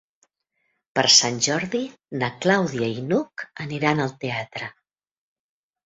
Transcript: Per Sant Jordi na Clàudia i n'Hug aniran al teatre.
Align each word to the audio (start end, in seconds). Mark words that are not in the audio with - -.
Per 0.99 1.03
Sant 1.15 1.37
Jordi 1.49 1.83
na 2.23 2.31
Clàudia 2.47 2.91
i 2.97 3.07
n'Hug 3.13 3.47
aniran 3.69 4.05
al 4.09 4.19
teatre. 4.27 4.77